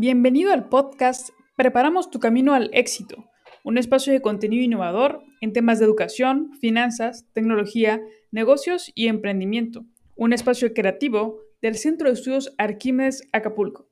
[0.00, 3.28] Bienvenido al podcast Preparamos tu camino al éxito,
[3.64, 8.00] un espacio de contenido innovador en temas de educación, finanzas, tecnología,
[8.30, 13.88] negocios y emprendimiento, un espacio creativo del Centro de Estudios Arquímedes Acapulco.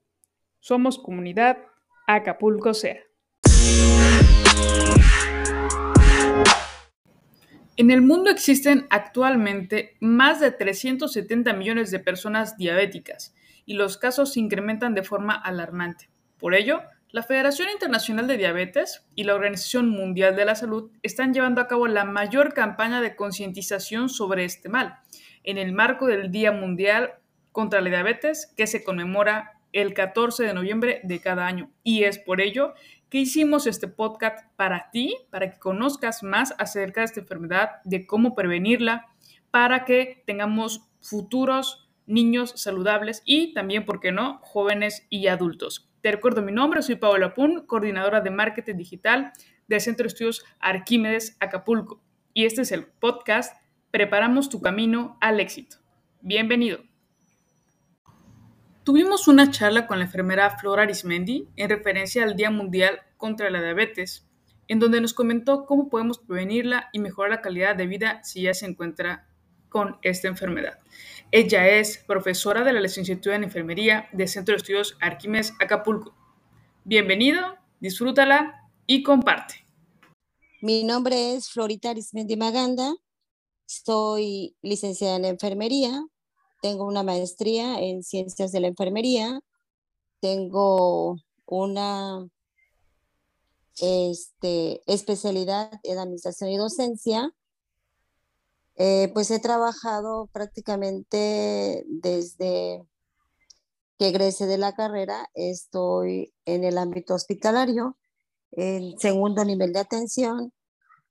[0.60, 1.58] Somos comunidad
[2.06, 3.00] Acapulco SEA.
[7.76, 13.34] En el mundo existen actualmente más de 370 millones de personas diabéticas
[13.66, 16.08] y los casos se incrementan de forma alarmante.
[16.38, 21.34] Por ello, la Federación Internacional de Diabetes y la Organización Mundial de la Salud están
[21.34, 24.96] llevando a cabo la mayor campaña de concientización sobre este mal,
[25.42, 27.14] en el marco del Día Mundial
[27.52, 31.70] contra la Diabetes que se conmemora el 14 de noviembre de cada año.
[31.82, 32.74] Y es por ello
[33.08, 38.06] que hicimos este podcast para ti, para que conozcas más acerca de esta enfermedad, de
[38.06, 39.06] cómo prevenirla,
[39.50, 45.90] para que tengamos futuros niños saludables y también, ¿por qué no?, jóvenes y adultos.
[46.00, 49.32] Te recuerdo mi nombre, soy Paola Pun, coordinadora de marketing digital
[49.66, 52.00] del Centro de Estudios Arquímedes Acapulco.
[52.32, 53.56] Y este es el podcast
[53.90, 55.78] Preparamos tu camino al éxito.
[56.20, 56.80] Bienvenido.
[58.84, 63.62] Tuvimos una charla con la enfermera Flora Arismendi en referencia al Día Mundial contra la
[63.62, 64.28] Diabetes,
[64.68, 68.54] en donde nos comentó cómo podemos prevenirla y mejorar la calidad de vida si ya
[68.54, 69.25] se encuentra
[69.76, 70.78] con esta enfermedad.
[71.30, 76.14] Ella es profesora de la licenciatura en enfermería del Centro de Estudios Arquímedes Acapulco.
[76.84, 77.42] Bienvenido,
[77.78, 79.66] disfrútala y comparte.
[80.62, 82.94] Mi nombre es Florita Arismendi Maganda.
[83.66, 86.02] Soy licenciada en enfermería.
[86.62, 89.40] Tengo una maestría en ciencias de la enfermería.
[90.20, 92.26] Tengo una
[93.82, 97.30] este, especialidad en administración y docencia
[98.76, 102.86] eh, pues he trabajado prácticamente desde
[103.98, 107.96] que egresé de la carrera, estoy en el ámbito hospitalario,
[108.52, 110.52] en segundo nivel de atención.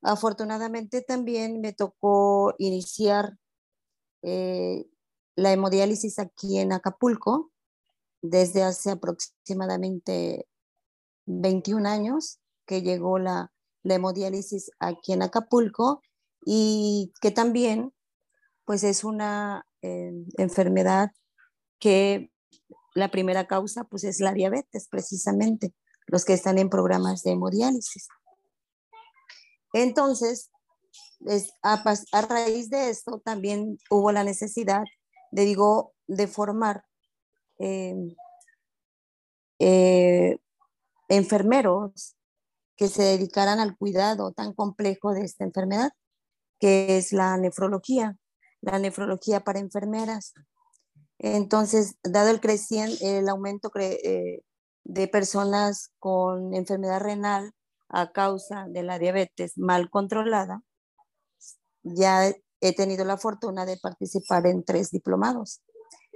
[0.04, 3.38] Afortunadamente también me tocó iniciar
[4.22, 4.86] eh,
[5.36, 7.52] la hemodiálisis aquí en Acapulco
[8.22, 10.48] desde hace aproximadamente
[11.26, 16.02] 21 años que llegó la, la hemodiálisis aquí en Acapulco
[16.46, 17.92] y que también
[18.64, 21.12] pues es una eh, enfermedad
[21.80, 22.32] que
[22.94, 25.74] la primera causa pues es la diabetes precisamente,
[26.08, 28.08] los que están en programas de hemodiálisis.
[29.74, 30.52] Entonces,
[31.62, 34.84] a, raíz de esto también hubo la necesidad
[35.32, 36.86] de, digo, de formar
[37.58, 38.16] em,
[39.60, 40.38] eh,
[41.10, 42.16] enfermeros
[42.78, 45.92] que se dedicaran al cuidado tan complejo de esta enfermedad
[46.60, 48.18] que es la nefrología,
[48.62, 50.34] la nefrología para enfermeras.
[51.20, 54.42] Entonces, dado el, creciente, el aumento eh,
[54.84, 57.52] de personas con enfermedad renal
[57.90, 60.62] a causa de la diabetes mal controlada,
[61.84, 65.62] ya he tenido la fortuna de participar en tres diplomados.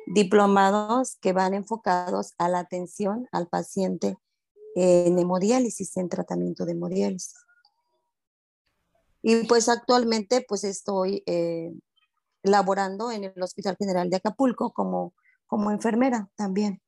[0.07, 4.17] Diplomados que van enfocados a la atención al paciente
[4.75, 7.35] en hemodiálisis, en tratamiento de hemodiálisis.
[9.21, 11.71] Y pues actualmente pues estoy eh,
[12.43, 15.13] laborando en el Hospital General de Acapulco como,
[15.47, 16.81] como enfermera también.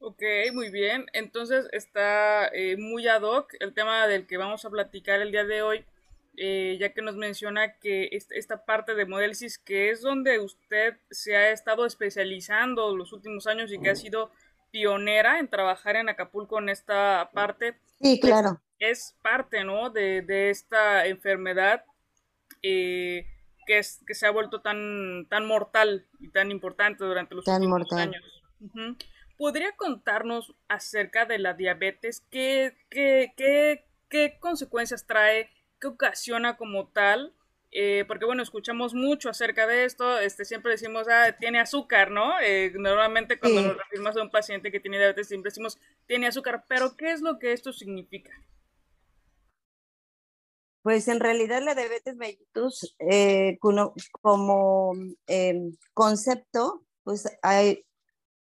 [0.00, 0.22] Ok,
[0.52, 1.06] muy bien.
[1.12, 5.44] Entonces está eh, muy ad hoc el tema del que vamos a platicar el día
[5.44, 5.84] de hoy,
[6.36, 11.36] eh, ya que nos menciona que esta parte de modélisis, que es donde usted se
[11.36, 14.30] ha estado especializando los últimos años y que ha sido
[14.70, 17.78] pionera en trabajar en Acapulco en esta parte.
[18.00, 19.90] Sí, claro es parte, ¿no?
[19.90, 21.84] De, esta enfermedad
[22.62, 23.26] eh,
[23.66, 27.92] que, es, que se ha vuelto tan, tan mortal y tan importante durante los últimos
[27.92, 28.22] años.
[29.36, 32.24] ¿Podría contarnos acerca de la diabetes?
[32.30, 35.50] ¿Qué, qué, qué, qué consecuencias trae?
[35.80, 37.34] ¿Qué ocasiona como tal?
[37.70, 42.40] Eh, porque bueno, escuchamos mucho acerca de esto, este, siempre decimos, ah, tiene azúcar, ¿no?
[42.40, 46.64] Eh, normalmente cuando nos referimos a un paciente que tiene diabetes siempre decimos, tiene azúcar,
[46.66, 48.32] pero ¿qué es lo que esto significa?
[50.82, 53.58] Pues en realidad la diabetes mellitus eh,
[54.22, 54.94] como,
[55.26, 57.84] em, concepto, pues hay,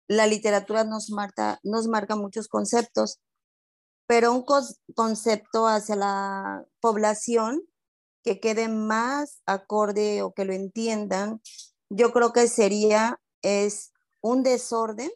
[0.09, 3.21] la literatura nos marca, nos marca muchos conceptos,
[4.07, 4.45] pero un
[4.95, 7.63] concepto hacia la población
[8.27, 11.41] que quede más acorde o que lo entiendan,
[11.89, 15.13] yo creo que sería es un desorden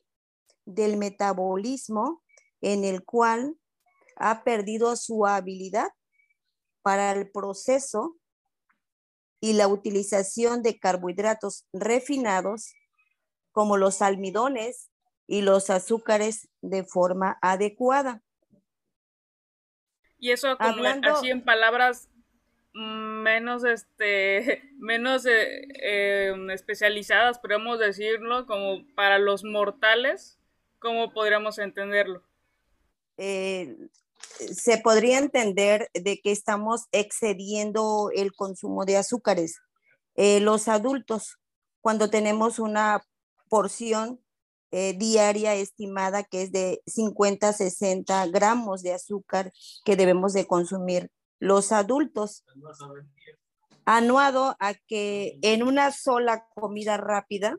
[0.65, 2.23] del metabolismo
[2.61, 3.57] en el cual
[4.15, 5.89] ha perdido su habilidad
[6.83, 8.17] para el proceso
[9.41, 12.73] y la utilización de carbohidratos refinados
[13.51, 14.93] como los almidones
[15.27, 18.23] y los azúcares de forma adecuada.
[20.21, 22.10] Y eso como así en palabras
[22.81, 25.67] menos este menos eh,
[26.29, 30.39] em, especializadas podemos decirlo como para los mortales
[30.79, 32.23] cómo podríamos entenderlo
[33.19, 33.77] eh,
[34.53, 39.59] se podría entender de que estamos excediendo el consumo de azúcares.
[40.15, 41.37] Eh, los adultos
[41.83, 43.03] cuando tenemos una
[43.51, 44.21] porción
[44.71, 49.53] diaria estimada que es de 50 60 gramos de azúcar
[49.85, 51.11] que debemos de consumir
[51.41, 52.45] los adultos,
[53.85, 57.57] anuado a que en una sola comida rápida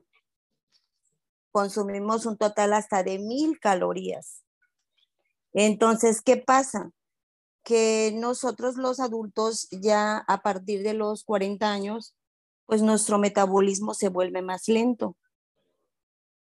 [1.51, 4.43] consumimos un total hasta de mil calorías.
[5.53, 6.91] Entonces, ¿qué pasa?
[7.63, 12.15] Que nosotros los adultos ya a partir de los 40 años,
[12.67, 15.17] pues nuestro metabolismo se vuelve más lento.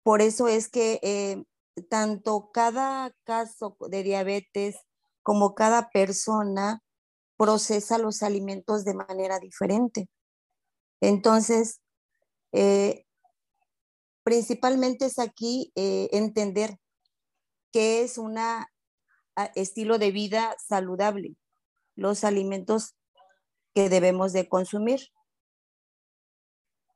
[0.03, 1.43] Por eso es que eh,
[1.89, 4.77] tanto cada caso de diabetes
[5.23, 6.83] como cada persona
[7.41, 10.07] procesa los alimentos de manera diferente.
[11.01, 11.81] Entonces,
[12.51, 13.07] eh,
[14.23, 16.77] principalmente es aquí eh, entender
[17.71, 18.37] qué es un
[19.55, 21.35] estilo de vida saludable,
[21.95, 22.93] los alimentos
[23.73, 25.07] que debemos de consumir.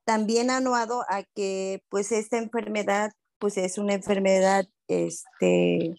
[0.04, 3.10] También anuado a que pues esta enfermedad
[3.40, 5.96] pues es una enfermedad este,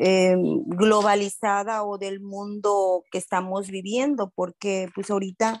[0.00, 5.60] Em, globalizada o del mundo que estamos viviendo, porque pues ahorita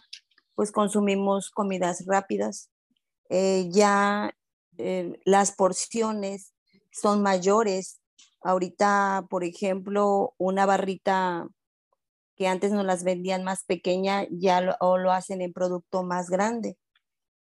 [0.54, 2.70] pues consumimos comidas rápidas,
[3.30, 4.32] eh, ya
[4.76, 6.54] eh, las porciones
[6.92, 8.00] son mayores.
[8.40, 11.48] Ahorita, por ejemplo, una barrita
[12.36, 16.30] que antes nos las vendían más pequeña, ya lo, o lo hacen en producto más
[16.30, 16.78] grande.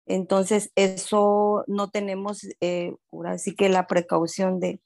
[0.05, 4.81] Entonces, eso no tenemos, eh, ahora sí que la precaución de,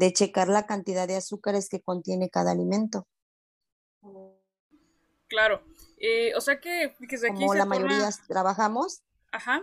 [0.00, 3.06] de checar la cantidad de azúcares que contiene cada alimento.
[5.28, 5.62] Claro.
[5.98, 9.02] Eh, o sea que, aquí Como la mayoría trabajamos.
[9.30, 9.62] Ajá.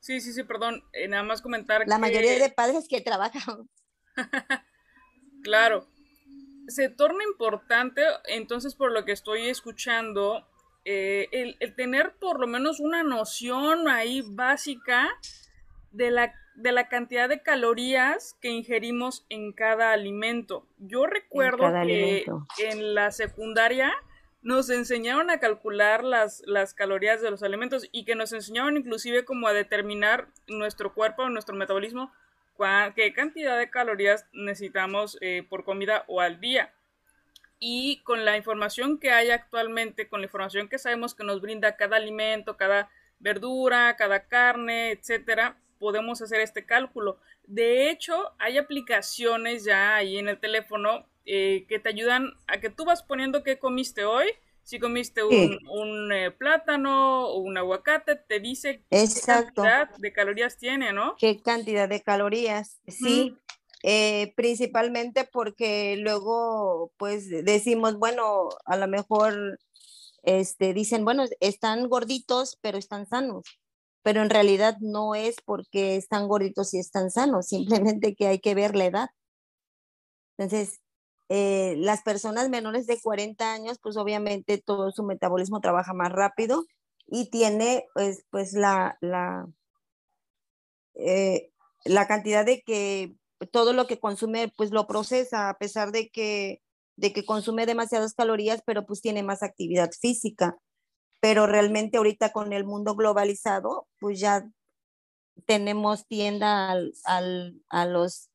[0.00, 0.82] Sí, sí, sí, perdón.
[0.92, 1.86] Eh, nada más comentar.
[1.86, 3.70] La mayoría de padres que trabajan.
[5.44, 5.86] claro.
[6.66, 10.48] Se torna importante, entonces, por lo que estoy escuchando,
[10.84, 15.10] eh, el, tener por lo menos una noción ahí básica
[15.94, 20.66] de la de la cantidad de calorías que ingerimos en cada alimento.
[20.78, 22.24] Yo recuerdo que
[22.58, 23.92] en la secundaria
[24.42, 29.24] nos enseñaron a calcular las, las calorías de los alimentos y que nos enseñaron inclusive
[29.24, 32.12] como a determinar nuestro cuerpo, nuestro metabolismo,
[32.94, 36.72] qué cantidad de calorías necesitamos eh, por comida o al día.
[37.58, 41.76] Y con la información que hay actualmente, con la información que sabemos que nos brinda
[41.76, 47.18] cada alimento, cada verdura, cada carne, etcétera, podemos hacer este cálculo.
[47.46, 52.70] De hecho, hay aplicaciones ya ahí en el teléfono eh, que te ayudan a que
[52.70, 54.28] tú vas poniendo qué comiste hoy.
[54.62, 60.94] Si comiste un, eh, plátano o un aguacate, te dice qué cantidad de calorías tiene,
[60.94, 61.16] ¿no?
[61.18, 63.36] Qué cantidad de calorías, sí.
[63.82, 69.58] Eh, principalmente porque luego, pues decimos, bueno, a lo mejor,
[70.22, 73.44] este, dicen, bueno, están gorditos, pero están sanos
[74.04, 78.54] pero en realidad no es porque están gorditos y están sanos, simplemente que hay que
[78.54, 79.08] ver la edad.
[80.36, 80.80] Entonces,
[81.30, 86.66] eh, las personas menores de 40 años, pues obviamente todo su metabolismo trabaja más rápido
[87.06, 89.46] y tiene pues, pues la, la,
[90.94, 91.50] eh,
[91.84, 93.16] la cantidad de que
[93.52, 96.62] todo lo que consume pues lo procesa a pesar de que,
[96.96, 100.58] de que consume demasiadas calorías, pero pues tiene más actividad física
[101.24, 104.46] pero realmente ahorita con el mundo globalizado, pues ya
[105.46, 108.28] tenemos tienda al, a los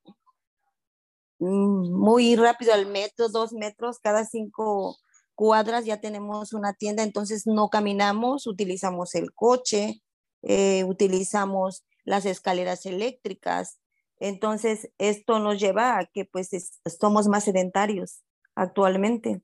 [1.38, 4.98] mm, muy rápido al metro, dos metros, cada cinco
[5.36, 10.02] cuadras ya tenemos una tienda, entonces no caminamos, utilizamos el coche,
[10.42, 13.78] eh, utilizamos las escaleras eléctricas.
[14.18, 16.50] Entonces, esto nos lleva a que pues
[16.98, 18.24] somos más sedentarios
[18.56, 19.42] actualmente.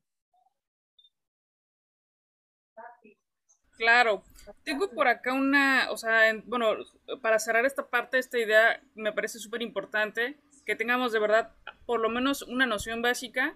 [3.77, 4.23] Claro.
[4.65, 6.77] Tengo por acá una, o sea, bueno,
[7.21, 11.53] para cerrar esta parte, esta idea me parece súper importante que tengamos de verdad
[11.85, 13.55] por lo menos una noción básica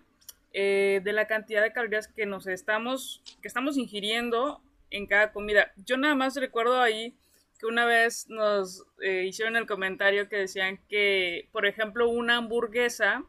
[0.52, 5.72] eh, de la cantidad de calorías que nos estamos, que estamos ingiriendo en cada comida.
[5.76, 7.16] Yo nada más recuerdo ahí
[7.58, 13.22] que una vez nos eh, hicieron el comentario que decían que, por ejemplo, una hamburguesa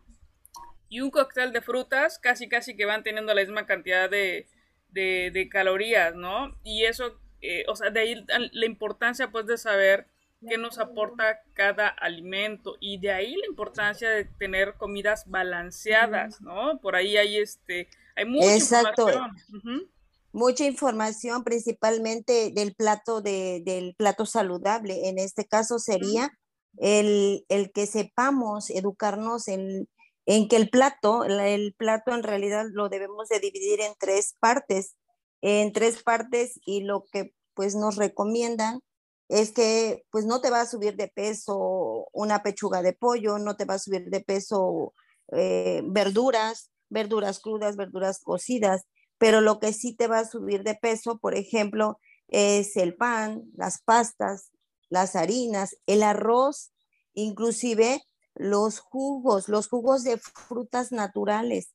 [0.89, 4.47] y un cóctel de frutas casi casi que van teniendo la misma cantidad de,
[4.91, 6.55] de, calorías, ¿no?
[6.63, 10.07] Y eso, eh, o sea, de ahí la importancia pues de saber
[10.47, 16.79] qué nos aporta cada alimento y de ahí la importancia de tener comidas balanceadas, ¿no?
[16.79, 19.07] Por ahí hay este, hay mucha Exacto.
[19.07, 19.91] información.
[20.33, 25.09] Mucha información, principalmente del plato de, del plato saludable.
[25.09, 26.31] En este caso sería
[26.77, 29.89] el, el, que sepamos educarnos en,
[30.25, 34.95] en que el plato, el plato en realidad lo debemos de dividir en tres partes,
[35.41, 38.81] en tres partes y lo que pues nos recomiendan
[39.29, 43.55] es que pues no te va a subir de peso una pechuga de pollo, no
[43.55, 44.93] te va a subir de peso
[45.31, 48.83] eh, verduras, verduras crudas, verduras cocidas,
[49.17, 53.43] pero lo que sí te va a subir de peso, por ejemplo, es el pan,
[53.55, 54.51] las pastas,
[54.89, 56.71] las harinas, el arroz,
[57.13, 58.03] inclusive
[58.35, 61.73] los jugos, los jugos de frutas naturales.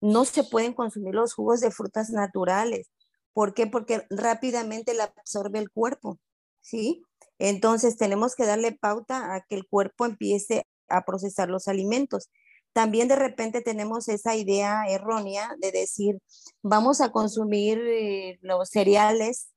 [0.00, 2.90] No se pueden consumir los jugos de frutas naturales.
[3.32, 3.66] ¿Por qué?
[3.66, 6.18] Porque rápidamente la absorbe el cuerpo,
[6.60, 7.02] ¿sí?
[7.38, 12.30] Entonces tenemos que darle pauta a que el cuerpo empiece a procesar los alimentos.
[12.72, 16.18] También de repente tenemos esa idea errónea de decir,
[16.62, 19.48] vamos a consumir eh, los cereales,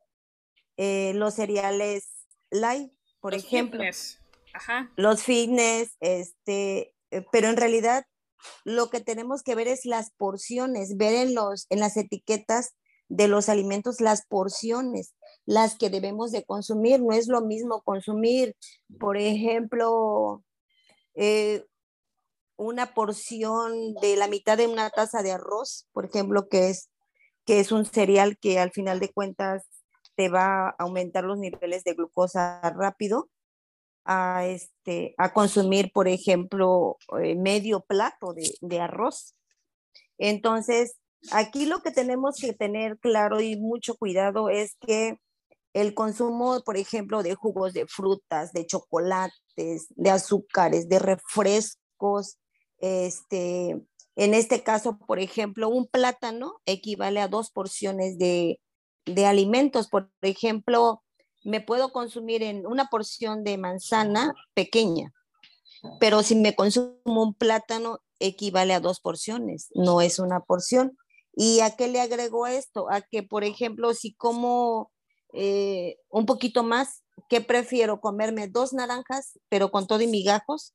[0.78, 2.08] eh, los cereales
[2.50, 3.82] light, por ejemplo.
[4.96, 8.06] Los fitness, este, eh, pero en realidad
[8.64, 12.76] lo que tenemos que ver es las porciones, ver en, los, en las etiquetas
[13.10, 15.16] de los alimentos las porciones,
[15.46, 17.02] las que debemos de consumir.
[17.02, 18.56] No es lo mismo consumir,
[19.00, 20.44] por ejemplo,
[21.16, 21.66] eh,
[22.56, 26.90] una porción de la mitad de una taza de arroz, por ejemplo, que es,
[27.46, 29.64] que es un cereal que al final de cuentas
[30.16, 33.30] te va a aumentar los niveles de glucosa rápido,
[34.06, 39.36] a, este, a consumir, por ejemplo, eh, medio plato de, de arroz.
[40.18, 41.00] Entonces,
[41.32, 45.20] Aquí lo que tenemos que tener claro y mucho cuidado es que
[45.74, 52.40] el consumo, por ejemplo, de jugos de frutas, de chocolates, de azúcares, de refrescos,
[52.80, 53.72] este,
[54.16, 58.60] en este caso, por ejemplo, un plátano equivale a dos porciones de,
[59.06, 59.90] de alimentos.
[59.90, 61.04] Por ejemplo,
[61.44, 65.14] me puedo consumir en una porción de manzana pequeña,
[66.00, 70.98] pero si me consumo un plátano equivale a dos porciones, no es una porción.
[71.34, 72.92] ¿Y a qué le agrego esto?
[72.92, 74.92] A que, por ejemplo, si como
[75.34, 78.02] eh, un poquito más, ¿qué prefiero?
[78.02, 80.74] ¿Comerme dos naranjas, pero con todo y migajos?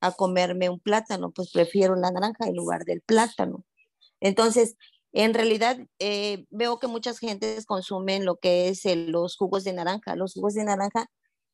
[0.00, 3.64] A comerme un plátano, pues prefiero la naranja en lugar del plátano.
[4.20, 4.76] Entonces,
[5.12, 10.16] en realidad, eh, veo que muchas gentes consumen lo que es los jugos de naranja.
[10.16, 11.06] Los jugos de naranja,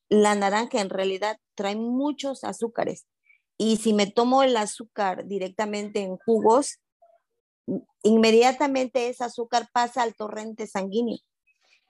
[0.08, 3.06] la naranja en realidad trae muchos azúcares.
[3.58, 6.78] Y si me tomo el azúcar directamente en jugos,
[8.04, 11.18] inmediatamente ese azúcar pasa al torrente sanguíneo.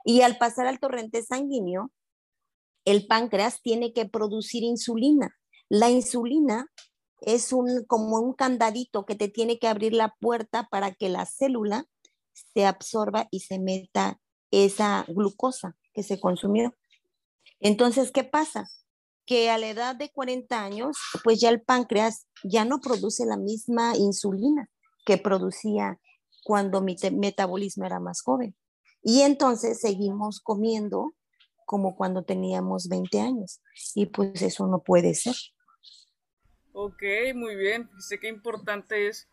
[0.04, 1.92] Y al pasar al torrente sanguíneo,
[2.86, 5.36] el páncreas tiene que producir insulina.
[5.68, 6.66] La insulina
[7.20, 11.26] es un, como un candadito que te tiene que abrir la puerta para que la
[11.26, 11.86] célula
[12.32, 14.20] se absorba y se meta
[14.50, 16.74] esa glucosa que se consumió.
[17.60, 18.68] Entonces, ¿qué pasa?
[19.26, 23.36] Que a la edad de 40 años, pues ya el páncreas ya no produce la
[23.36, 24.70] misma insulina
[25.04, 25.98] que producía
[26.44, 28.56] cuando mi metabolismo era más joven.
[29.02, 31.14] Y entonces seguimos comiendo
[31.66, 33.60] como cuando teníamos 20 años.
[33.94, 35.34] Y pues eso no puede ser.
[36.80, 37.02] Ok,
[37.34, 37.90] muy bien.
[37.98, 39.28] Sé que importante es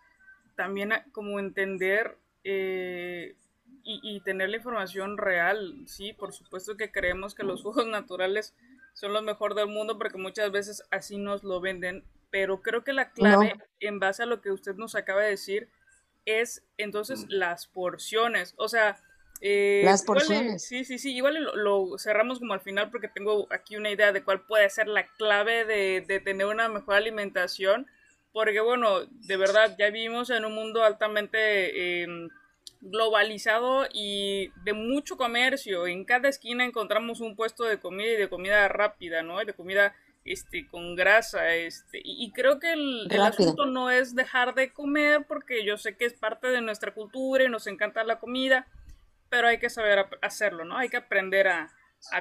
[0.55, 3.35] también como entender eh,
[3.83, 5.83] y, y, tener la información real.
[5.85, 8.55] Sí, por supuesto que creemos que los jugos naturales
[8.95, 12.93] son los mejor del mundo porque muchas veces así nos lo venden, pero creo que
[12.93, 15.69] la clave, en base a lo que usted nos acaba de decir,
[16.25, 17.29] es entonces mm.
[17.29, 18.55] las porciones.
[18.57, 18.97] O sea,
[19.42, 20.65] eh, las porciones.
[20.65, 21.15] sí, sí, sí.
[21.15, 24.88] Igual lo, cerramos como al final porque tengo aquí una idea de cuál puede ser
[24.88, 27.88] la clave de, tener una mejor alimentación.
[28.34, 32.30] Porque bueno, de verdad, ya vivimos en un mundo altamente em,
[32.82, 35.88] globalizado y de mucho comercio.
[35.88, 39.39] En cada esquina encontramos un puesto de comida y de comida rápida, ¿no?
[39.44, 44.74] De comida este, con grasa, este, y, creo que el, asunto no es dejar de
[44.74, 48.65] comer, porque yo sé que es parte de nuestra cultura y nos encanta la comida,
[49.36, 50.77] pero hay que saber hacerlo, ¿no?
[50.77, 51.70] Hay que aprender a,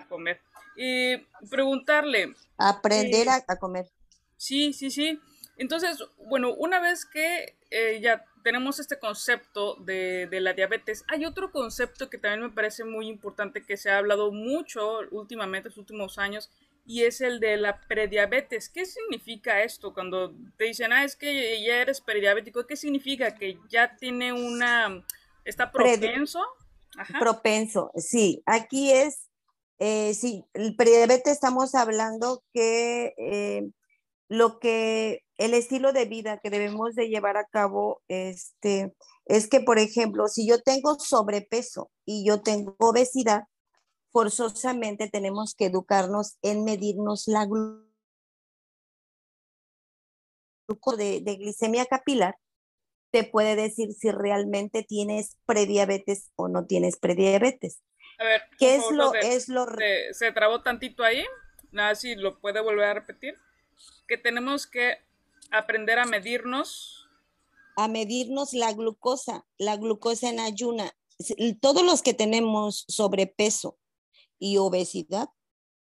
[0.09, 0.41] comer.
[0.77, 1.17] Y
[1.49, 2.35] preguntarle.
[2.59, 3.87] Aprender a, comer.
[4.37, 5.21] Sí, sí, sí.
[5.57, 11.25] Entonces, bueno, una vez que eh, ya tenemos este concepto de, de, la diabetes, hay
[11.25, 15.79] otro concepto que también me parece muy importante que se ha hablado mucho últimamente, estos
[15.79, 16.51] últimos años,
[16.85, 18.69] y es el de la prediabetes.
[18.69, 22.67] ¿Qué significa esto cuando te dicen, ah, es que ya eres prediabético?
[22.67, 23.37] ¿Qué significa?
[23.37, 25.05] ¿Que ya tiene una,
[25.45, 26.45] está propenso?
[27.19, 28.43] Propenso, sí.
[28.47, 29.29] Aquí es
[29.81, 33.69] Eh, sí, el prediabetes estamos hablando que eh,
[34.29, 38.95] lo que el estilo de vida que debemos de llevar a cabo este,
[39.27, 43.45] es que, por ejemplo, si yo tengo sobrepeso y yo tengo obesidad,
[44.13, 47.91] forzosamente tenemos que educarnos en medirnos la glucosa
[50.97, 52.37] de, de glicemia capilar,
[53.15, 57.81] te puede decir si realmente tienes prediabetes o no tienes prediabetes.
[58.19, 59.67] A ver, ¿qué es lo, es lo...
[59.67, 61.25] Se, se trabó tantito ahí,
[61.71, 63.39] nada si lo puede volver a repetir
[64.09, 64.97] que tenemos que
[65.53, 67.09] aprender a medirnos.
[67.77, 70.91] A medirnos la glucosa, la glucosa en ayuna.
[71.61, 73.79] Todos los que tenemos sobrepeso
[74.41, 75.29] y obesidad,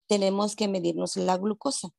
[0.07, 1.95] tenemos que medirnos la glucosa.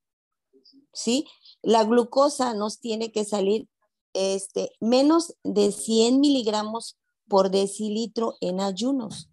[0.93, 1.25] ¿Sí?
[1.63, 3.67] La glucosa nos tiene que salir
[4.13, 9.29] este, menos de 100 miligramos por decilitro en ayunos.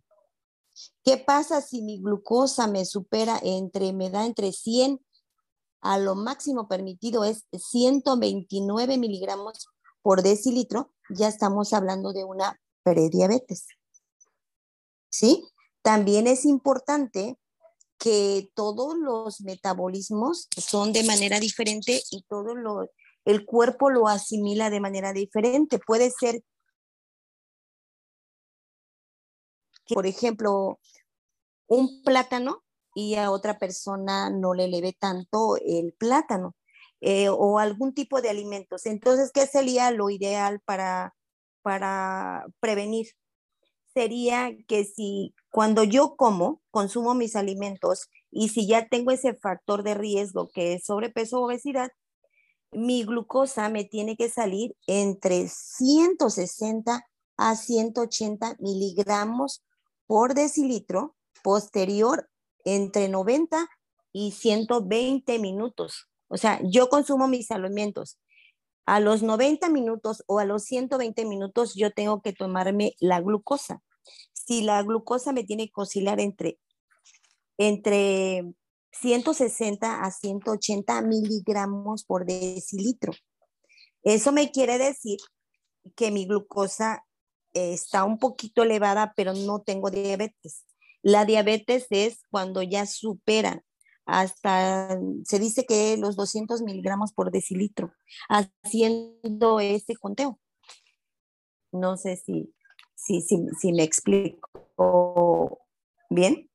[1.04, 5.00] ¿Qué pasa si mi glucosa me supera entre, me da entre 100
[5.82, 9.68] a lo máximo permitido es 129 miligramos
[10.02, 13.66] por decilitro, ya estamos hablando de una prediabetes.
[15.10, 15.44] ¿Sí?
[15.82, 17.38] También es importante
[17.98, 22.88] que todos los metabolismos son de manera diferente y todo lo,
[23.24, 25.78] el cuerpo lo asimila de manera diferente.
[25.78, 26.42] Puede ser
[29.86, 30.78] que, por ejemplo,
[31.66, 36.56] un plátano y a otra persona no le leve tanto el plátano
[37.00, 38.86] eh, o algún tipo de alimentos.
[38.86, 41.14] Entonces, ¿qué sería lo ideal para,
[41.62, 43.08] para prevenir?
[43.94, 49.82] Sería que si cuando yo como, consumo mis alimentos y si ya tengo ese factor
[49.82, 51.90] de riesgo que es sobrepeso o obesidad,
[52.72, 59.64] mi glucosa me tiene que salir entre 160 a 180 miligramos
[60.06, 62.28] por decilitro posterior
[62.64, 63.68] entre 90
[64.12, 66.08] y 120 minutos.
[66.28, 68.18] O sea, yo consumo mis alimentos.
[68.86, 73.82] A los 90 minutos o a los 120 minutos yo tengo que tomarme la glucosa.
[74.32, 76.58] Si la glucosa me tiene que oscilar entre,
[77.58, 78.52] entre
[78.92, 83.12] 160 a 180 miligramos por decilitro.
[84.02, 85.18] Eso me quiere decir
[85.96, 87.04] que mi glucosa
[87.52, 90.64] está un poquito elevada, pero no tengo diabetes.
[91.02, 93.64] La diabetes es cuando ya supera
[94.06, 97.92] hasta, se dice que los 200 miligramos por decilitro,
[98.28, 100.40] haciendo ese conteo.
[101.72, 102.52] No sé si,
[102.96, 105.60] si, si, me explico
[106.08, 106.49] bien.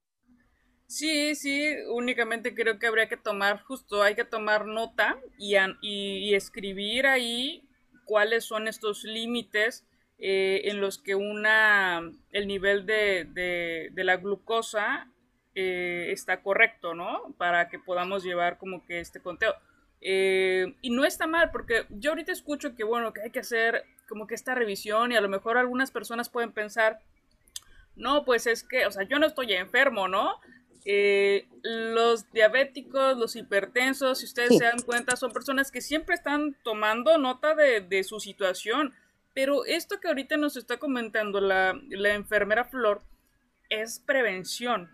[0.88, 6.36] Sí, sí, únicamente creo que habría que tomar, justo hay que tomar nota y, y
[6.36, 7.68] escribir ahí
[8.06, 9.86] cuáles son estos límites
[10.18, 15.10] eh, en los que una, el nivel de, la glucosa
[15.56, 17.34] eh, está correcto, ¿no?
[17.38, 19.54] Para que podamos llevar como que este conteo.
[20.00, 23.84] Eh, y no está mal, porque yo ahorita escucho que, bueno, que hay que hacer
[24.08, 27.00] como que esta revisión y a lo mejor algunas personas pueden pensar,
[27.96, 30.40] no, pues es que, o sea, yo no estoy enfermo, ¿no?
[30.86, 37.18] Los diabéticos, los hipertensos, si ustedes se dan cuenta, son personas que siempre están tomando
[37.18, 38.94] nota de, de su situación.
[39.36, 43.04] Pero esto que ahorita nos está comentando la, enfermera Flor
[43.70, 44.90] es prevención,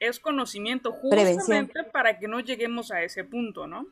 [0.00, 3.86] es conocimiento justamente para que no lleguemos a ese punto, ¿no?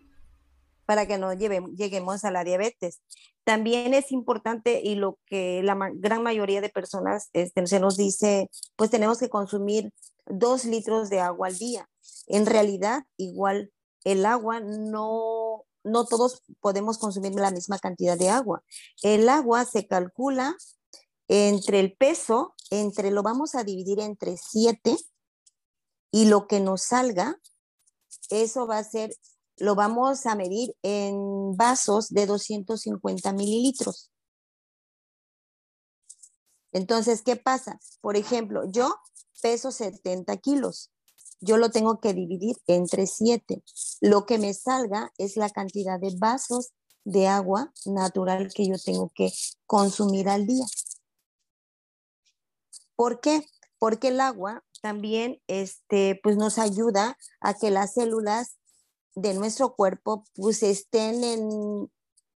[0.91, 3.01] Para que no lleguemos a la diabetes.
[3.45, 8.51] También es importante y lo que la gran mayoría de personas este, se nos dice,
[8.75, 9.93] pues tenemos que consumir
[10.27, 11.89] dos litros de agua al día.
[12.27, 13.71] En realidad, igual
[14.03, 18.65] el agua no, no todos podemos consumir la misma cantidad de agua.
[19.01, 20.57] El agua se calcula
[21.29, 24.97] entre el peso, entre lo vamos a dividir entre 7
[26.11, 27.37] y lo que nos salga,
[28.31, 29.15] eso va a ser,
[29.61, 34.11] lo vamos a medir en vasos de 250 mililitros.
[36.73, 37.79] Entonces, ¿qué pasa?
[38.01, 38.95] Por ejemplo, yo
[39.41, 40.91] peso 70 kilos
[41.41, 43.63] yo lo tengo que dividir entre siete.
[44.01, 46.73] Lo que me salga es la cantidad de vasos
[47.05, 49.33] de agua natural que yo tengo que
[49.67, 50.67] consumir al día.
[52.95, 53.47] ¿Por qué?
[53.79, 58.59] Porque el agua también este, pues nos ayuda a que las células
[59.15, 61.91] de nuestro cuerpo pues estén en,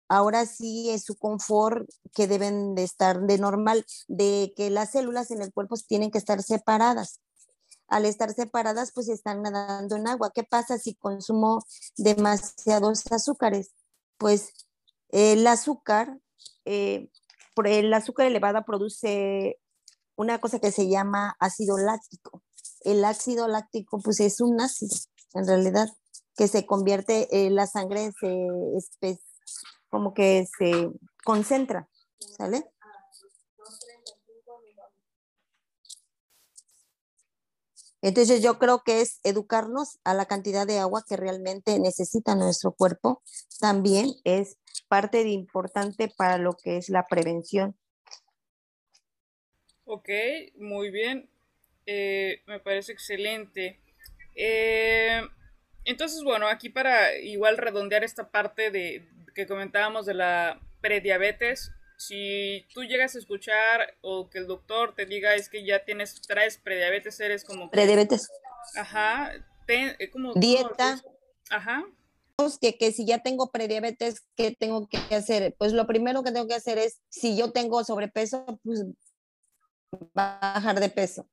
[0.08, 5.30] ahora sí es su confort que deben de estar de normal, de que las células
[5.30, 7.20] en el cuerpo tienen que estar separadas
[7.88, 10.32] al estar separadas, pues están nadando en agua.
[10.34, 11.62] ¿Qué pasa si consumo
[11.96, 13.72] demasiados azúcares?
[14.18, 14.52] Pues
[15.10, 16.18] el azúcar,
[16.64, 17.10] eh,
[17.64, 19.60] el azúcar elevada produce
[20.16, 22.42] una cosa que se llama ácido láctico.
[22.82, 24.96] el ácido láctico pues es un ácido,
[25.34, 25.88] en realidad,
[26.36, 29.18] que se convierte, en la sangre se,
[29.88, 30.90] como que se
[31.24, 31.88] concentra,
[32.36, 32.64] ¿sale?
[38.02, 42.72] Entonces yo creo que es educarnos a la cantidad de agua que realmente necesita nuestro
[42.72, 43.22] cuerpo.
[43.60, 47.74] También es parte de importante para lo que es la prevención.
[49.86, 50.10] Ok,
[50.56, 51.30] muy bien.
[51.86, 53.80] Eh, me parece excelente.
[54.34, 55.22] Eh,
[55.84, 62.66] entonces, bueno, aquí para igual redondear esta parte de que comentábamos de la prediabetes, si
[62.74, 66.58] tú llegas a escuchar o que el doctor te diga es que ya tienes, traes
[66.58, 67.70] prediabetes, eres como...
[67.70, 68.28] Prediabetes.
[68.76, 69.32] Ajá.
[69.68, 71.00] Eh, como, Dieta.
[71.50, 71.84] Ajá.
[72.60, 75.54] Que, que si ya tengo prediabetes, ¿qué tengo que hacer?
[75.56, 78.84] Pues lo primero que tengo que hacer es, si yo tengo sobrepeso, pues
[80.12, 81.28] bajar de peso,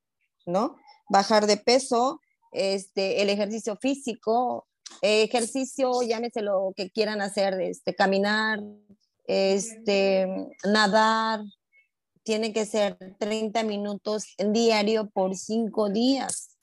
[0.46, 0.78] ¿no?
[1.10, 4.68] Bajar de peso, este, el ejercicio físico,
[5.02, 8.60] ejercicio, llámese lo que quieran hacer, este, caminar,
[9.26, 10.28] este,
[10.64, 11.42] nadar,
[12.24, 16.58] tiene que ser 30 minutos en diario por cinco días.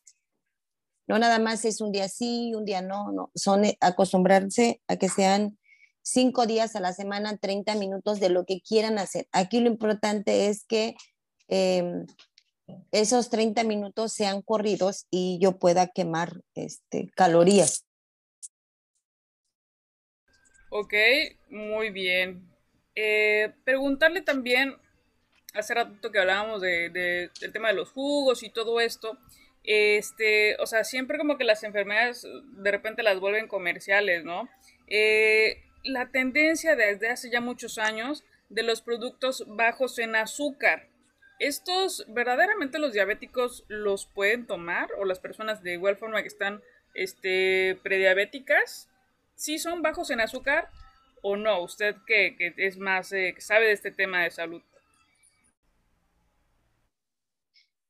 [1.07, 4.96] No nada más es un día sí, un día no, no, son eh, acostumbrarse a
[4.96, 5.59] que sean
[6.03, 9.27] cinco días a la semana, 30 minutos de lo que quieran hacer.
[9.33, 10.94] Aquí lo importante es que
[11.48, 12.07] em,
[12.92, 17.85] esos 30 minutos sean corridos y yo pueda quemar este, calorías.
[20.70, 20.94] Ok,
[21.48, 22.46] muy bien.
[22.94, 24.76] Eh, preguntarle también,
[25.54, 29.18] hace rato que hablábamos de, del tema de los jugos y todo esto,
[29.64, 34.48] este, o sea, siempre como que las enfermedades de repente las vuelven comerciales, ¿no?
[34.87, 40.88] Eh, la tendencia desde hace ya muchos años de los productos bajos en azúcar.
[41.38, 46.62] ¿Estos verdaderamente los diabéticos los pueden tomar o las personas de igual forma que están
[46.94, 48.88] este, prediabéticas?
[49.37, 50.68] ¿Sí son bajos en azúcar?
[51.22, 51.62] o no?
[51.62, 54.62] Usted que, es más, eh, sabe de este tema de salud.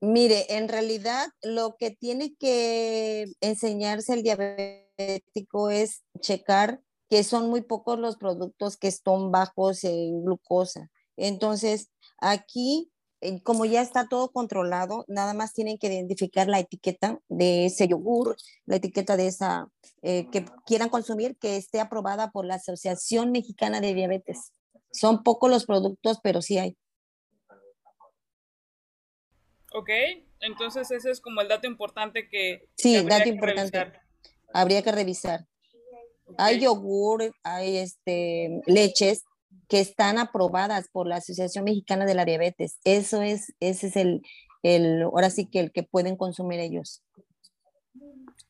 [0.01, 6.81] Mire, en realidad lo que tiene que enseñarse el diabético es checar
[7.11, 10.89] que son muy pocos los productos que están bajos en glucosa.
[11.17, 12.93] Entonces, aquí
[13.43, 18.37] como ya está todo controlado, nada más tienen que identificar la etiqueta de ese yogur,
[18.67, 19.69] la etiqueta de esa
[20.03, 24.53] eh, que quieran consumir, que esté aprobada por la Asociación Mexicana de Diabetes.
[24.93, 26.77] Son pocos los productos, pero sí hay.
[29.75, 29.91] Ok,
[30.41, 32.69] entonces ese es como el dato importante que...
[32.77, 33.93] Sí, dato importante.
[34.55, 35.47] Habría que revisar.
[36.37, 39.25] Hay yogur, hay este, leches
[39.69, 42.79] que están aprobadas por la Asociación Mexicana de la Diabetes.
[42.85, 44.23] Eso es, ese es el,
[44.63, 47.03] el, ahora sí que el que pueden consumir ellos.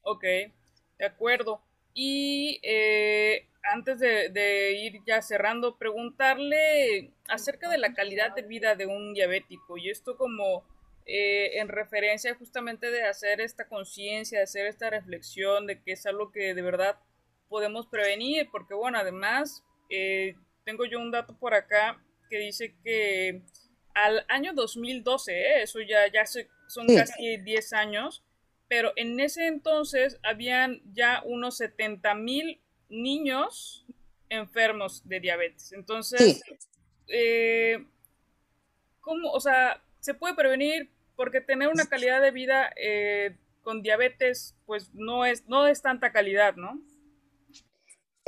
[0.03, 1.61] Ok, de acuerdo.
[1.95, 8.87] Y eh, antes de, ir ya cerrando, preguntarle acerca de la calidad de vida de
[8.87, 10.65] un diabético y esto como
[11.07, 16.07] eh, en referencia justamente de hacer esta conciencia, de hacer esta reflexión de que es
[16.07, 16.99] algo que de verdad
[17.49, 20.37] podemos prevenir, porque bueno, además eh,
[20.69, 23.41] tengo yo un dato por acá que dice que
[23.95, 25.63] al año 2012, ¿eh?
[25.63, 28.23] eso ya, ya son casi 10 años,
[28.69, 33.87] pero en ese entonces habían ya unos 70 mil niños
[34.29, 35.73] enfermos de diabetes.
[35.73, 36.43] Entonces,
[37.07, 37.87] eh,
[39.01, 39.33] ¿cómo?
[39.33, 44.93] O sea, se puede prevenir porque tener una calidad de vida eh, con diabetes, pues
[44.93, 46.79] no es, no es tanta calidad, ¿no?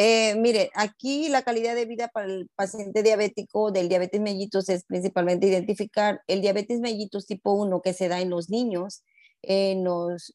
[0.02, 4.84] Eh, mire, aquí la calidad de vida para el paciente diabético del diabetes mellitus es
[4.84, 9.04] principalmente identificar el diabetes mellitus tipo 1 que se da en los niños,
[9.42, 9.84] en,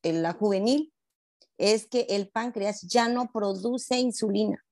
[0.04, 0.94] en la juvenil,
[1.58, 4.64] es que el páncreas ya no produce insulina.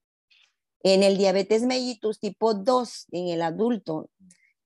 [0.84, 4.12] En el diabetes mellitus tipo 2, en el adulto,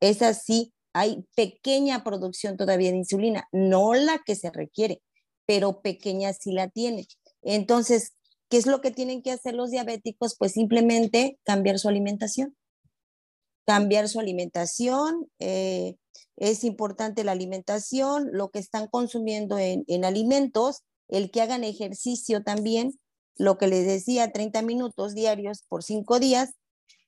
[0.02, 5.02] es así, hay pequeña producción todavía de insulina, no la que se requiere,
[5.46, 7.08] pero pequeña sí la tiene.
[7.44, 8.17] Entonces,
[8.50, 10.36] ¿Qué es lo que tienen que hacer los diabéticos?
[10.38, 12.56] Pues simplemente cambiar su alimentación.
[13.66, 15.30] Cambiar su alimentación.
[15.40, 15.96] Eh,
[16.38, 23.00] es importante la alimentación, lo que están consumiendo en, alimentos, el que hagan ejercicio también,
[23.36, 26.54] lo que les decía, 30 minutos diarios por cinco días.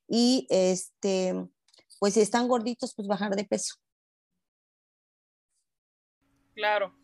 [0.08, 1.48] Y este,
[2.00, 3.76] pues si están gorditos, pues bajar de peso.
[6.56, 6.99] Claro.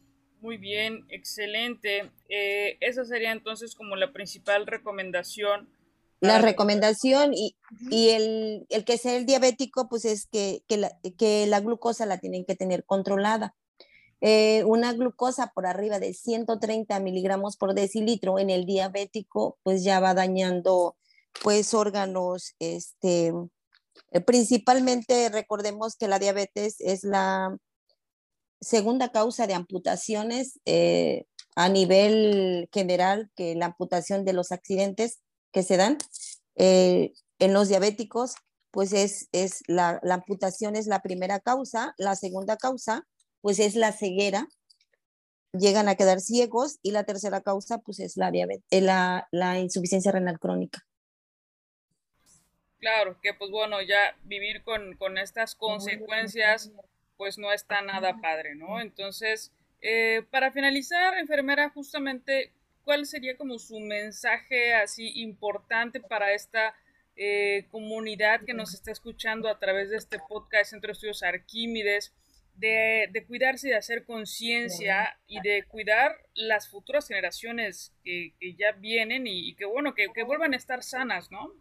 [0.46, 2.12] Muy bien, excelente.
[2.30, 5.68] Eh, esa sería entonces como la principal recomendación.
[6.20, 7.56] La recomendación y,
[7.90, 10.62] el, que sea el diabético, pues es que,
[11.48, 13.56] la, glucosa la tienen que tener controlada.
[14.22, 20.00] eh, una glucosa por arriba de 130 miligramos por decilitro en el diabético, pues ya
[20.00, 20.96] va dañando
[21.42, 23.34] pues órganos, este,
[24.12, 27.58] eh, principalmente recordemos que la diabetes es la
[28.62, 35.64] segunda causa de amputaciones eh, a nivel general, que la amputación de los accidentes que
[35.64, 35.98] se dan
[36.56, 38.36] en los diabéticos,
[38.72, 43.06] pues es, es la, la amputación es la primera causa, la segunda causa
[43.42, 44.48] pues es la ceguera,
[45.54, 50.12] llegan a quedar ciegos y la tercera causa pues es la, eh, la, la insuficiencia
[50.12, 50.82] renal crónica.
[52.80, 56.72] Claro, que pues bueno, ya vivir con, con estas consecuencias
[57.18, 58.80] pues no está nada padre, ¿no?
[58.80, 59.52] Entonces,
[59.82, 66.76] eh, para finalizar, enfermera, justamente, ¿cuál sería como su mensaje así importante para esta
[67.16, 72.14] eh, comunidad que nos está escuchando a través de este podcast Centro de Estudios Arquímedes?
[72.58, 79.56] de, cuidarse, de hacer conciencia y de cuidar las futuras generaciones que, ya vienen y,
[79.56, 81.52] que, bueno, que, vuelvan a estar sanas, ¿no?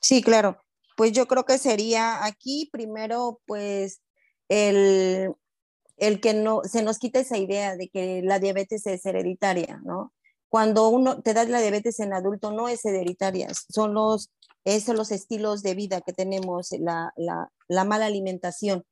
[0.00, 0.60] Sí, claro.
[0.96, 4.01] Pues yo creo que sería aquí primero, pues,
[4.52, 5.34] el,
[5.96, 10.12] el que no se nos quite esa idea de que la diabetes es hereditaria, ¿no?
[10.48, 14.30] Cuando uno te da la diabetes en adulto no es hereditaria, son los,
[14.84, 18.84] son los estilos de vida que tenemos, la, la, la mala alimentación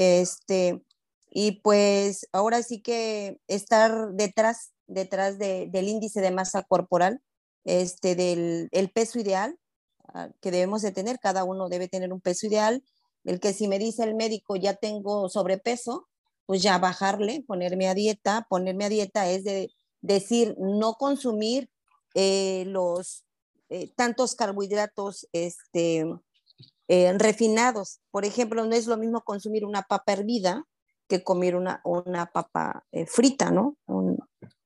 [0.00, 0.82] este,
[1.30, 7.20] y pues ahora sí que estar detrás, detrás del índice de masa corporal,
[7.64, 9.58] este, del el peso ideal
[10.08, 12.82] ah, que debemos de tener, cada uno debe tener un peso ideal,
[13.24, 16.08] el que si me dice el médico ya tengo sobrepeso,
[16.46, 21.70] pues ya bajarle, ponerme a dieta, ponerme a dieta es de decir no consumir
[22.14, 23.24] eh, los
[23.68, 26.06] eh, tantos carbohidratos este,
[26.88, 28.00] eh, refinados.
[28.10, 30.64] Por ejemplo, no es lo mismo consumir una papa hervida
[31.08, 33.76] que comer una, una papa frita, ¿no?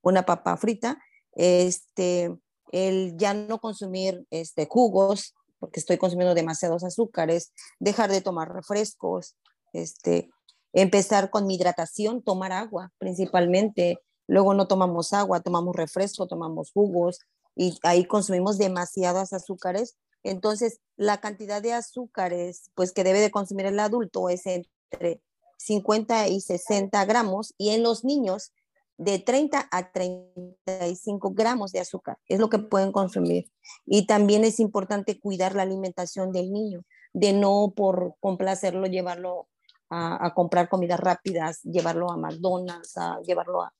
[0.02, 0.98] una papa frita.
[1.32, 2.34] Este,
[2.70, 9.36] el ya no consumir este, jugos, porque estoy consumiendo demasiados azúcares, dejar de tomar refrescos,
[9.72, 10.30] este,
[10.72, 13.98] empezar con mi hidratación, tomar agua principalmente.
[14.26, 17.18] Luego no tomamos agua, tomamos refresco, tomamos jugos
[17.56, 23.66] y ahí consumimos demasiados azúcares entonces, la cantidad de azúcares pues, que debe de consumir
[23.66, 25.22] el adulto es entre
[25.58, 28.52] 50 y 60 gramos y en los niños
[28.96, 33.50] de 30 a 35 gramos de azúcar es lo que pueden consumir.
[33.86, 39.48] Y también es importante cuidar la alimentación del niño, de no por complacerlo llevarlo
[39.90, 43.72] a, comprar comidas rápidas, llevarlo a McDonald's, a llevarlo a,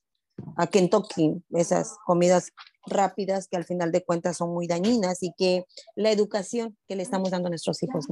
[0.57, 2.53] a Kentucky, esas comidas
[2.87, 5.65] rápidas que al final de cuentas son muy dañinas y que
[5.97, 8.07] la educación que le estamos dando a nuestros hijos.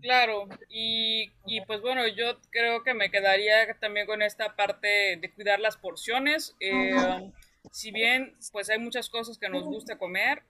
[0.00, 5.32] Claro, y, y, pues bueno, yo creo que me quedaría también con esta parte de
[5.32, 6.54] cuidar las porciones.
[6.60, 6.94] Eh,
[7.72, 10.42] si bien pues hay muchas cosas que nos gusta comer,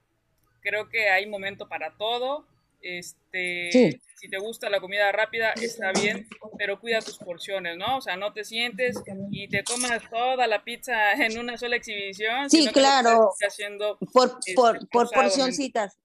[0.61, 2.47] creo que hay momento para todo.
[2.81, 7.99] Este, si te gusta la comida rápida, está bien, pero cuida tus porciones, ¿no?
[7.99, 8.97] O sea, no te sientes
[9.31, 12.51] y te comas toda la pizza en una sola exhibición.
[12.51, 13.33] Sí, claro.
[14.13, 15.99] por, este, por, por porcioncitas.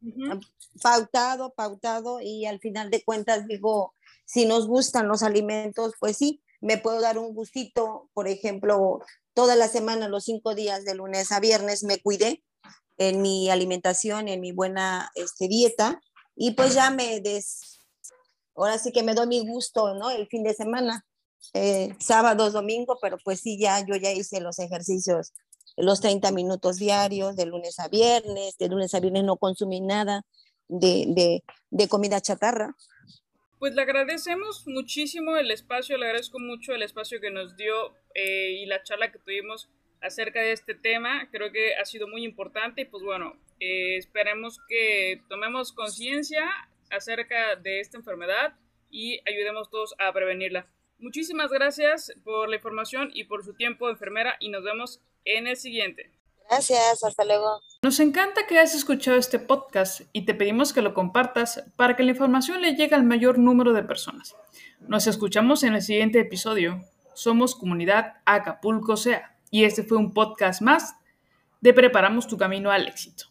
[0.82, 3.94] Pautado, pautado, y al final de cuentas digo,
[4.26, 9.02] si nos gustan los alimentos, pues sí, me puedo dar un gustito, por ejemplo,
[9.34, 12.44] toda la semana, los cinco días de lunes a viernes, me cuidé
[12.98, 16.02] en mi alimentación, en mi buena este, dieta,
[16.36, 17.80] y pues ya me des,
[18.56, 20.10] ahora sí que me doy mi gusto, ¿no?
[20.10, 21.06] El fin de semana,
[21.54, 25.34] eh, sábados, domingo, pero pues sí, ya yo ya hice los ejercicios,
[25.76, 30.24] los 30 minutos diarios, de lunes a viernes, de lunes a viernes no consumí nada
[30.68, 31.42] de,
[31.72, 32.76] de, comida chatarra.
[33.60, 37.74] Pues le agradecemos muchísimo el espacio, le agradezco mucho el espacio que nos dio
[38.14, 39.70] eh, y la charla que tuvimos
[40.04, 41.30] acerca de este tema.
[41.32, 46.50] Creo que ha sido muy importante y pues bueno, eh, esperemos que tomemos conciencia
[46.92, 48.54] acerca de esta enfermedad
[48.92, 50.68] y ayudemos todos a prevenirla.
[51.00, 55.58] Muchísimas gracias por la información y por su tiempo, enfermera, y nos vemos en el
[55.58, 56.12] siguiente.
[56.50, 57.62] Gracias, hasta luego.
[57.82, 62.04] Nos encanta que hayas escuchado este podcast y te pedimos que lo compartas para que
[62.04, 64.36] la información le llegue al mayor número de personas.
[64.82, 66.82] Nos escuchamos en el siguiente episodio.
[67.16, 70.96] Somos Comunidad Acapulco SEA y este fue un podcast más
[71.62, 73.26] de Preparamos tu Camino al Éxito.